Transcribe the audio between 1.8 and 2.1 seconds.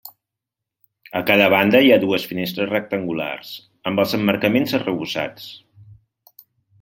hi ha